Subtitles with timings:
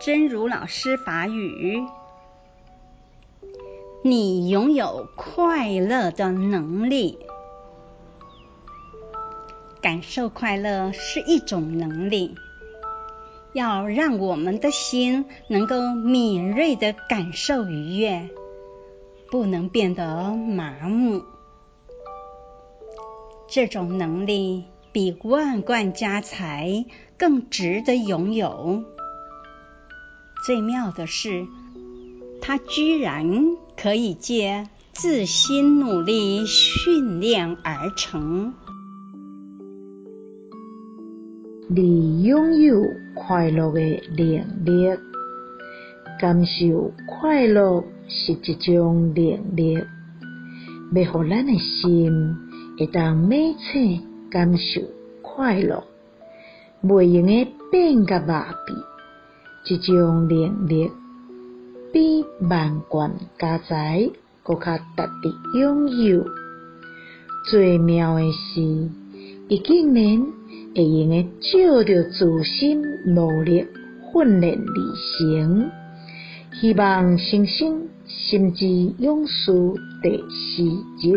[0.00, 1.84] 真如老师法语：
[4.02, 7.18] 你拥有快乐的能力。
[9.82, 12.34] 感受快乐是一种能力，
[13.52, 18.30] 要让我们的心能够敏锐地感受愉悦，
[19.30, 21.22] 不能变得麻木。
[23.48, 26.86] 这种能力比万贯家财
[27.18, 28.82] 更值得拥有。
[30.44, 31.46] 最妙的是，
[32.40, 38.54] 它居然可以借自心努力训练而成。
[41.68, 42.82] 你拥有
[43.14, 43.80] 快乐的
[44.16, 44.98] 能力，
[46.18, 49.78] 感受快乐是一种能力，
[50.94, 52.34] 要互咱的心
[52.78, 54.80] 会当每次感受
[55.22, 55.84] 快乐，
[56.82, 58.89] 袂用的变甲麻痹。
[59.66, 60.90] 一种能力
[61.92, 64.10] 比万贯家财
[64.42, 66.24] 阁较值得拥有。
[67.50, 68.60] 最妙的是，
[69.48, 70.26] 伊竟然
[70.74, 73.66] 会用个照着自身努力
[74.12, 74.78] 训练而
[75.18, 75.70] 成。
[76.60, 78.66] 希望新生心之
[78.98, 79.52] 勇士
[80.02, 80.62] 第四
[80.98, 81.14] 集。